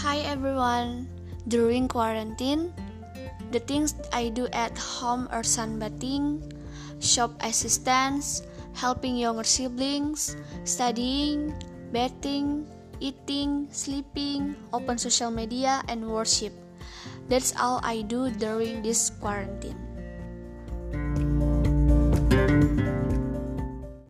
[0.00, 1.12] Hi everyone.
[1.44, 2.72] During quarantine,
[3.52, 6.40] the things I do at home are sunbathing,
[7.04, 8.40] shop assistance,
[8.72, 11.52] helping younger siblings, studying,
[11.92, 12.64] bathing,
[12.96, 16.56] eating, sleeping, open social media, and worship.
[17.28, 19.89] That's all I do during this quarantine.